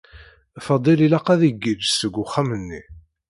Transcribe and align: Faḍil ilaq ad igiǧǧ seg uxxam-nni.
Faḍil 0.65 0.99
ilaq 1.05 1.27
ad 1.33 1.41
igiǧǧ 1.49 1.83
seg 1.89 2.13
uxxam-nni. 2.23 2.81